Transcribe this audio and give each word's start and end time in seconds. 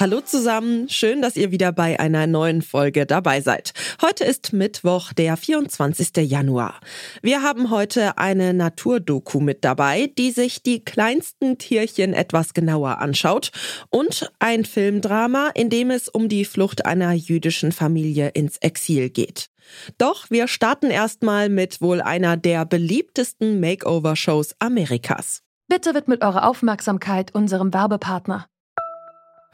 Hallo 0.00 0.20
zusammen, 0.20 0.88
schön, 0.88 1.22
dass 1.22 1.34
ihr 1.34 1.50
wieder 1.50 1.72
bei 1.72 1.98
einer 1.98 2.28
neuen 2.28 2.62
Folge 2.62 3.04
dabei 3.04 3.40
seid. 3.40 3.72
Heute 4.00 4.22
ist 4.22 4.52
Mittwoch, 4.52 5.12
der 5.12 5.36
24. 5.36 6.18
Januar. 6.18 6.78
Wir 7.20 7.42
haben 7.42 7.70
heute 7.70 8.16
eine 8.16 8.54
Naturdoku 8.54 9.40
mit 9.40 9.64
dabei, 9.64 10.12
die 10.16 10.30
sich 10.30 10.62
die 10.62 10.84
kleinsten 10.84 11.58
Tierchen 11.58 12.14
etwas 12.14 12.54
genauer 12.54 12.98
anschaut 12.98 13.50
und 13.90 14.30
ein 14.38 14.64
Filmdrama, 14.64 15.50
in 15.54 15.68
dem 15.68 15.90
es 15.90 16.08
um 16.08 16.28
die 16.28 16.44
Flucht 16.44 16.86
einer 16.86 17.12
jüdischen 17.12 17.72
Familie 17.72 18.28
ins 18.28 18.58
Exil 18.58 19.10
geht. 19.10 19.48
Doch 19.98 20.30
wir 20.30 20.46
starten 20.46 20.92
erstmal 20.92 21.48
mit 21.48 21.80
wohl 21.80 22.02
einer 22.02 22.36
der 22.36 22.64
beliebtesten 22.66 23.58
Makeover-Shows 23.58 24.54
Amerikas. 24.60 25.42
Bitte 25.66 25.92
widmet 25.92 26.22
eure 26.22 26.44
Aufmerksamkeit 26.44 27.34
unserem 27.34 27.74
Werbepartner. 27.74 28.46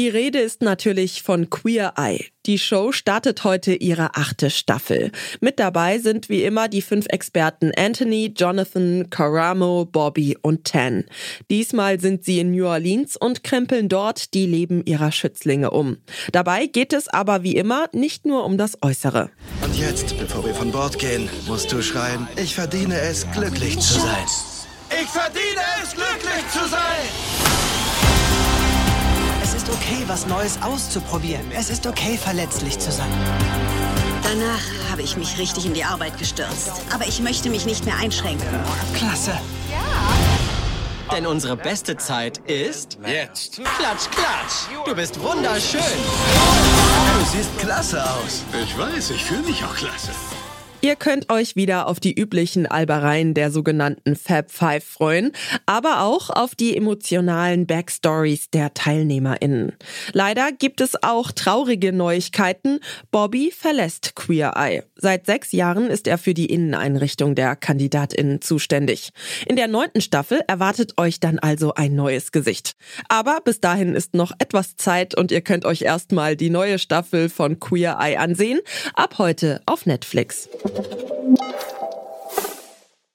Die 0.00 0.08
Rede 0.08 0.38
ist 0.38 0.62
natürlich 0.62 1.22
von 1.22 1.50
Queer 1.50 1.92
Eye. 1.98 2.24
Die 2.46 2.58
Show 2.58 2.90
startet 2.90 3.44
heute 3.44 3.74
ihre 3.74 4.14
achte 4.14 4.48
Staffel. 4.48 5.12
Mit 5.42 5.58
dabei 5.58 5.98
sind 5.98 6.30
wie 6.30 6.42
immer 6.42 6.68
die 6.68 6.80
fünf 6.80 7.04
Experten 7.10 7.70
Anthony, 7.76 8.32
Jonathan, 8.34 9.10
Karamo, 9.10 9.84
Bobby 9.84 10.38
und 10.40 10.64
Tan. 10.64 11.04
Diesmal 11.50 12.00
sind 12.00 12.24
sie 12.24 12.38
in 12.38 12.52
New 12.52 12.64
Orleans 12.64 13.18
und 13.18 13.44
krempeln 13.44 13.90
dort 13.90 14.32
die 14.32 14.46
Leben 14.46 14.82
ihrer 14.86 15.12
Schützlinge 15.12 15.70
um. 15.70 15.98
Dabei 16.32 16.64
geht 16.64 16.94
es 16.94 17.06
aber 17.06 17.42
wie 17.42 17.56
immer 17.56 17.90
nicht 17.92 18.24
nur 18.24 18.46
um 18.46 18.56
das 18.56 18.82
Äußere. 18.82 19.28
Und 19.62 19.78
jetzt, 19.78 20.18
bevor 20.18 20.46
wir 20.46 20.54
von 20.54 20.72
Bord 20.72 20.98
gehen, 20.98 21.28
musst 21.46 21.72
du 21.72 21.82
schreien, 21.82 22.26
ich 22.42 22.54
verdiene 22.54 22.98
es, 22.98 23.30
glücklich 23.32 23.78
zu 23.78 24.00
sein. 24.00 24.24
Ich 24.98 25.08
verdiene 25.08 25.60
es, 25.82 25.90
glücklich 25.90 26.48
zu 26.50 26.66
sein! 26.70 27.29
Ist 29.90 29.96
okay, 29.96 30.04
was 30.06 30.26
Neues 30.26 30.58
auszuprobieren. 30.62 31.50
Es 31.52 31.70
ist 31.70 31.86
okay, 31.86 32.16
verletzlich 32.16 32.78
zu 32.78 32.90
sein. 32.92 33.10
Danach 34.22 34.90
habe 34.90 35.02
ich 35.02 35.16
mich 35.16 35.38
richtig 35.38 35.66
in 35.66 35.74
die 35.74 35.84
Arbeit 35.84 36.18
gestürzt. 36.18 36.72
Aber 36.92 37.06
ich 37.06 37.20
möchte 37.20 37.50
mich 37.50 37.66
nicht 37.66 37.84
mehr 37.84 37.96
einschränken. 37.96 38.46
Klasse. 38.94 39.32
Ja. 39.70 41.14
Denn 41.14 41.26
unsere 41.26 41.56
beste 41.56 41.96
Zeit 41.96 42.38
ist... 42.38 42.98
Jetzt. 43.04 43.56
Klatsch, 43.56 44.08
klatsch. 44.10 44.84
Du 44.84 44.94
bist 44.94 45.20
wunderschön. 45.20 45.80
Du 45.80 47.24
siehst 47.36 47.58
klasse 47.58 48.02
aus. 48.02 48.44
Ich 48.62 48.78
weiß, 48.78 49.10
ich 49.10 49.24
fühle 49.24 49.42
mich 49.42 49.64
auch 49.64 49.74
klasse. 49.74 50.12
Ihr 50.82 50.96
könnt 50.96 51.30
euch 51.30 51.56
wieder 51.56 51.88
auf 51.88 52.00
die 52.00 52.18
üblichen 52.18 52.66
Albereien 52.66 53.34
der 53.34 53.50
sogenannten 53.50 54.16
Fab 54.16 54.50
Five 54.50 54.82
freuen, 54.82 55.32
aber 55.66 56.00
auch 56.00 56.30
auf 56.30 56.54
die 56.54 56.74
emotionalen 56.74 57.66
Backstories 57.66 58.48
der 58.48 58.72
TeilnehmerInnen. 58.72 59.72
Leider 60.14 60.52
gibt 60.52 60.80
es 60.80 61.02
auch 61.02 61.32
traurige 61.32 61.92
Neuigkeiten. 61.92 62.80
Bobby 63.10 63.52
verlässt 63.54 64.14
Queer 64.16 64.54
Eye. 64.56 64.82
Seit 64.96 65.26
sechs 65.26 65.52
Jahren 65.52 65.88
ist 65.88 66.06
er 66.06 66.16
für 66.16 66.32
die 66.32 66.46
Inneneinrichtung 66.46 67.34
der 67.34 67.56
KandidatInnen 67.56 68.40
zuständig. 68.40 69.10
In 69.46 69.56
der 69.56 69.68
neunten 69.68 70.00
Staffel 70.00 70.40
erwartet 70.46 70.96
euch 70.96 71.20
dann 71.20 71.38
also 71.38 71.74
ein 71.74 71.94
neues 71.94 72.32
Gesicht. 72.32 72.74
Aber 73.08 73.40
bis 73.44 73.60
dahin 73.60 73.94
ist 73.94 74.14
noch 74.14 74.32
etwas 74.38 74.76
Zeit 74.76 75.14
und 75.14 75.30
ihr 75.30 75.42
könnt 75.42 75.66
euch 75.66 75.82
erstmal 75.82 76.36
die 76.36 76.48
neue 76.48 76.78
Staffel 76.78 77.28
von 77.28 77.60
Queer 77.60 77.98
Eye 78.00 78.16
ansehen. 78.16 78.60
Ab 78.94 79.16
heute 79.18 79.60
auf 79.66 79.84
Netflix. 79.84 80.48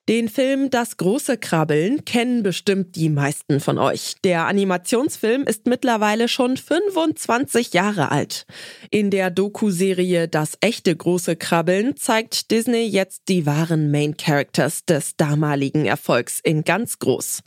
Den 0.08 0.30
Film 0.30 0.70
Das 0.70 0.98
große 0.98 1.36
Krabbeln 1.40 2.06
kennen 2.06 2.44
bestimmt 2.44 2.96
die 2.96 3.10
meisten 3.10 3.60
von 3.60 3.80
euch. 3.80 4.14
Der 4.24 4.46
Animationsfilm 4.46 5.46
ist 5.46 5.66
mittlerweile 5.66 6.28
schon 6.28 6.58
25 6.58 7.74
Jahre 7.74 8.12
alt. 8.12 8.46
In 8.92 9.10
der 9.10 9.32
Doku-Serie 9.32 10.28
Das 10.28 10.60
echte 10.62 10.96
große 10.96 11.36
Krabbeln 11.38 11.96
zeigt 11.98 12.52
Disney 12.52 12.86
jetzt 12.86 13.24
die 13.30 13.48
wahren 13.48 13.90
Main 13.90 14.16
Characters 14.16 14.86
des 14.86 15.16
damaligen 15.18 15.88
Erfolgs 15.88 16.40
in 16.44 16.64
ganz 16.64 17.00
groß. 17.00 17.42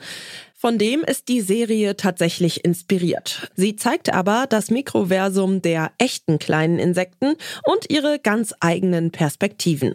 Von 0.61 0.77
dem 0.77 1.05
ist 1.05 1.29
die 1.29 1.41
Serie 1.41 1.97
tatsächlich 1.97 2.65
inspiriert. 2.65 3.49
Sie 3.55 3.77
zeigt 3.77 4.13
aber 4.13 4.49
das 4.49 4.73
Mikroversum 4.73 5.63
der 5.63 5.93
echten 5.99 6.41
kleinen 6.41 6.81
Insekten 6.81 7.37
und 7.65 7.89
ihre 7.91 8.19
ganz 8.19 8.53
eigenen 8.59 9.13
Perspektiven. 9.13 9.95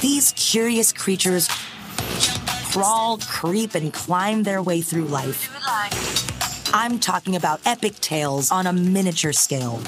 These 0.00 0.32
curious 0.36 0.94
creatures 0.94 1.48
crawl, 2.70 3.18
creep, 3.18 3.74
and 3.74 3.92
climb 3.92 4.44
their 4.44 4.64
way 4.64 4.82
through 4.82 5.08
life. 5.10 5.50
I'm 6.72 7.00
talking 7.00 7.34
about 7.34 7.58
epic 7.66 7.98
tales 8.00 8.52
on 8.52 8.68
a 8.68 8.72
miniature 8.72 9.32
scale. 9.32 9.80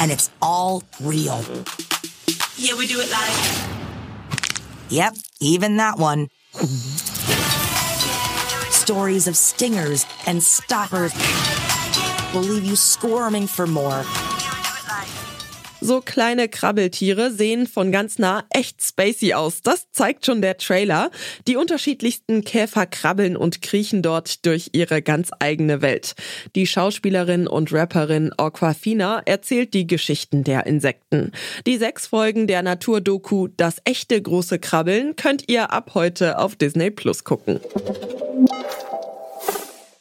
And 0.00 0.12
it's 0.12 0.30
all 0.40 0.84
real. 1.00 1.42
Yeah, 2.56 2.76
we 2.78 2.86
do 2.86 3.00
it 3.00 3.10
live. 3.10 3.68
Yep, 4.88 5.16
even 5.40 5.78
that 5.78 5.98
one. 5.98 6.28
Stories 8.88 9.28
of 9.28 9.36
stingers 9.36 10.06
and 10.26 10.42
stoppers 10.42 11.12
will 12.32 12.40
leave 12.40 12.64
you 12.64 12.74
squirming 12.74 13.46
for 13.46 13.66
more. 13.66 14.02
So 15.82 16.00
kleine 16.00 16.48
Krabbeltiere 16.48 17.30
sehen 17.30 17.66
von 17.66 17.92
ganz 17.92 18.18
nah 18.18 18.44
echt 18.48 18.82
spacey 18.82 19.34
aus. 19.34 19.60
Das 19.60 19.92
zeigt 19.92 20.24
schon 20.24 20.40
der 20.40 20.56
Trailer. 20.56 21.10
Die 21.46 21.56
unterschiedlichsten 21.56 22.44
Käfer 22.44 22.86
krabbeln 22.86 23.36
und 23.36 23.60
kriechen 23.60 24.00
dort 24.00 24.46
durch 24.46 24.70
ihre 24.72 25.02
ganz 25.02 25.32
eigene 25.38 25.82
Welt. 25.82 26.14
Die 26.56 26.66
Schauspielerin 26.66 27.46
und 27.46 27.70
Rapperin 27.70 28.32
Aquafina 28.38 29.20
erzählt 29.26 29.74
die 29.74 29.86
Geschichten 29.86 30.44
der 30.44 30.64
Insekten. 30.64 31.32
Die 31.66 31.76
sechs 31.76 32.06
Folgen 32.06 32.46
der 32.46 32.62
Naturdoku 32.62 33.48
Das 33.54 33.82
echte 33.84 34.22
große 34.22 34.58
Krabbeln 34.58 35.14
könnt 35.14 35.44
ihr 35.50 35.72
ab 35.74 35.90
heute 35.92 36.38
auf 36.38 36.56
Disney 36.56 36.90
Plus 36.90 37.24
gucken. 37.24 37.60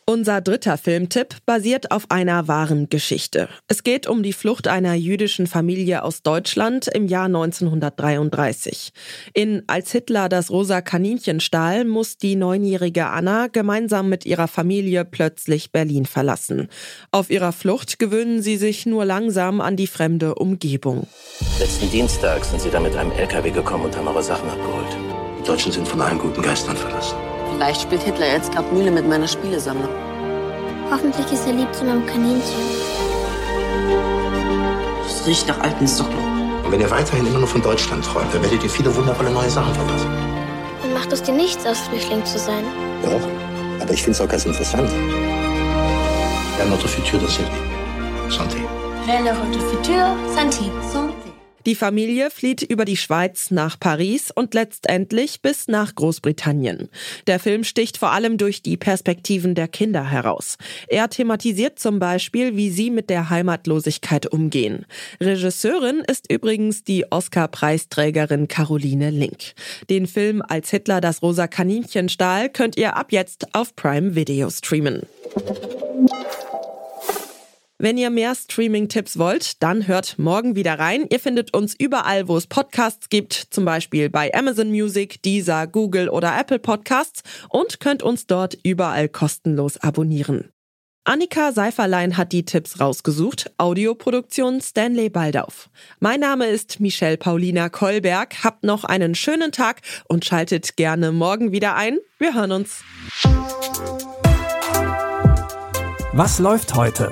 Unser 0.10 0.40
dritter 0.40 0.78
Filmtipp 0.78 1.36
basiert 1.46 1.92
auf 1.92 2.06
einer 2.10 2.48
wahren 2.48 2.88
Geschichte. 2.88 3.50
Es 3.68 3.84
geht 3.84 4.08
um 4.08 4.24
die 4.24 4.32
Flucht 4.32 4.70
einer 4.70 4.94
jüdischen 4.94 5.48
Familie 5.48 6.02
aus 6.02 6.22
Deutschland 6.24 6.88
im 6.88 7.08
Jahr 7.08 7.26
1933. 7.26 8.94
In 9.34 9.64
Als 9.68 9.92
Hitler 9.92 10.30
das 10.30 10.50
rosa 10.50 10.80
Kaninchen 10.80 11.42
stahl, 11.42 11.84
muss 11.84 12.18
die 12.18 12.38
neunjährige 12.38 13.08
Anna 13.08 13.48
gemeinsam 13.48 14.08
mit 14.08 14.26
ihrer 14.26 14.48
Familie 14.48 15.04
plötzlich 15.04 15.74
Berlin 15.74 16.06
verlassen. 16.06 16.70
Auf 17.12 17.30
ihrer 17.30 17.52
Flucht 17.52 18.00
gewöhnen 18.00 18.42
sie 18.42 18.56
sich 18.56 18.86
nur 18.86 19.04
langsam 19.04 19.60
an 19.60 19.76
die 19.76 19.88
fremde 19.88 20.36
Umgebung. 20.36 21.06
Letzten 21.60 21.92
Dienstag 21.92 22.46
sind 22.46 22.62
sie 22.62 22.70
da 22.70 22.80
mit 22.80 22.96
einem 22.96 23.12
LKW 23.12 23.52
gekommen 23.52 23.84
und 23.84 23.98
haben 23.98 24.08
eure 24.08 24.24
Sachen 24.24 24.50
abgeholt. 24.50 24.98
Die 25.38 25.46
Deutschen 25.46 25.74
sind 25.74 25.86
von 25.86 26.00
allen 26.00 26.18
guten 26.18 26.42
Geistern 26.42 26.78
verlassen. 26.78 27.18
Vielleicht 27.58 27.82
spielt 27.82 28.04
Hitler 28.04 28.28
jetzt 28.34 28.52
gerade 28.52 28.72
Mühle 28.72 28.92
mit 28.92 29.10
meiner 29.10 29.28
Spielesammlung. 29.28 29.90
Hoffentlich 30.92 31.26
ist 31.32 31.48
er 31.48 31.54
lieb 31.54 31.74
zu 31.74 31.86
meinem 31.86 32.06
Kaninchen. 32.06 32.44
Das 35.04 35.26
riecht 35.26 35.48
nach 35.48 35.60
alten 35.62 35.88
Socken. 35.88 36.20
Und 36.64 36.72
wenn 36.72 36.80
ihr 36.80 36.92
weiterhin 36.92 37.26
immer 37.26 37.40
nur 37.40 37.48
von 37.48 37.64
Deutschland 37.64 38.06
träumt, 38.06 38.32
dann 38.32 38.44
werdet 38.44 38.64
ihr 38.64 38.70
viele 38.70 38.96
wundervolle 38.96 39.32
neue 39.32 39.50
Sachen 39.50 39.74
verpassen. 39.74 40.08
Dann 40.84 40.94
macht 40.94 41.12
es 41.12 41.24
dir 41.24 41.34
nichts 41.34 41.66
aus, 41.66 41.80
Flüchtling 41.80 42.24
zu 42.26 42.38
sein. 42.38 42.64
Doch, 43.02 43.28
aber 43.82 43.92
ich 43.92 44.04
finde 44.04 44.12
es 44.12 44.22
auch 44.22 44.30
ganz 44.30 44.46
interessant. 44.46 44.92
Ja, 46.60 46.66
notre 46.66 46.88
futur, 46.88 47.20
das 47.20 47.32
ist 47.32 48.40
Santé. 48.40 48.62
Notre 49.24 49.60
futur. 49.62 50.16
Santé. 50.36 51.17
Die 51.68 51.76
Familie 51.76 52.32
flieht 52.32 52.62
über 52.62 52.86
die 52.86 52.96
Schweiz 52.96 53.52
nach 53.52 53.78
Paris 53.78 54.32
und 54.34 54.54
letztendlich 54.54 55.42
bis 55.42 55.68
nach 55.68 55.94
Großbritannien. 55.96 56.88
Der 57.28 57.40
Film 57.40 57.66
sticht 57.66 57.98
vor 57.98 58.14
allem 58.14 58.38
durch 58.38 58.62
die 58.62 58.78
Perspektiven 58.78 59.54
der 59.54 59.68
Kinder 59.68 60.10
heraus. 60.10 60.58
Er 60.88 61.10
thematisiert 61.10 61.78
zum 61.78 62.00
Beispiel, 62.00 62.56
wie 62.56 62.70
sie 62.70 62.90
mit 62.90 63.10
der 63.10 63.30
Heimatlosigkeit 63.30 64.32
umgehen. 64.32 64.86
Regisseurin 65.20 66.06
ist 66.08 66.32
übrigens 66.32 66.86
die 66.86 67.12
Oscar-Preisträgerin 67.12 68.48
Caroline 68.48 69.10
Link. 69.10 69.54
Den 69.90 70.08
Film 70.08 70.42
Als 70.48 70.70
Hitler 70.70 71.02
das 71.02 71.22
rosa 71.22 71.48
Kaninchen 71.48 72.08
stahl 72.08 72.48
könnt 72.48 72.78
ihr 72.78 72.96
ab 72.96 73.12
jetzt 73.12 73.54
auf 73.54 73.76
Prime 73.76 74.16
Video 74.16 74.50
streamen. 74.50 75.02
Wenn 77.80 77.98
ihr 77.98 78.10
mehr 78.10 78.34
Streaming-Tipps 78.34 79.20
wollt, 79.20 79.62
dann 79.62 79.88
hört 79.88 80.18
morgen 80.18 80.56
wieder 80.56 80.80
rein. 80.80 81.06
Ihr 81.12 81.20
findet 81.20 81.54
uns 81.54 81.76
überall, 81.78 82.28
wo 82.28 82.36
es 82.36 82.48
Podcasts 82.48 83.10
gibt, 83.10 83.34
zum 83.34 83.66
Beispiel 83.66 84.10
bei 84.10 84.34
Amazon 84.34 84.72
Music, 84.72 85.22
Deezer, 85.22 85.68
Google 85.68 86.10
oder 86.10 86.36
Apple 86.40 86.58
Podcasts 86.58 87.22
und 87.50 87.80
könnt 87.80 88.02
uns 88.02 88.26
dort 88.26 88.58
überall 88.64 89.08
kostenlos 89.10 89.78
abonnieren. 89.78 90.50
Annika 91.04 91.52
Seiferlein 91.52 92.18
hat 92.18 92.34
die 92.34 92.46
Tipps 92.46 92.80
rausgesucht. 92.80 93.52
Audioproduktion 93.58 94.60
Stanley 94.60 95.10
Baldauf. 95.10 95.70
Mein 96.00 96.20
Name 96.20 96.48
ist 96.48 96.80
Michelle 96.80 97.18
Paulina 97.18 97.70
Kolberg. 97.70 98.44
Habt 98.44 98.64
noch 98.64 98.86
einen 98.86 99.14
schönen 99.14 99.52
Tag 99.52 99.82
und 100.08 100.26
schaltet 100.26 100.78
gerne 100.78 101.12
morgen 101.12 101.52
wieder 101.52 101.76
ein. 101.76 102.00
Wir 102.18 102.34
hören 102.34 102.54
uns. 102.54 102.82
Was 106.14 106.40
läuft 106.40 106.74
heute? 106.74 107.12